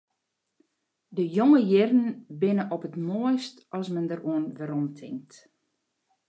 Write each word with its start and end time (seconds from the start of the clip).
De 1.19 1.23
jonge 1.37 1.59
jierren 1.67 2.07
binne 2.39 2.63
op 2.75 2.81
it 2.87 2.95
moaist 3.07 3.57
as 3.77 3.87
men 3.93 4.07
deroan 4.09 4.45
weromtinkt. 4.57 5.33